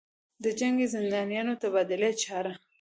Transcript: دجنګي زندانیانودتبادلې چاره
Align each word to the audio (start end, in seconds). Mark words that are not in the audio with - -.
دجنګي 0.43 0.87
زندانیانودتبادلې 0.93 2.11
چاره 2.21 2.53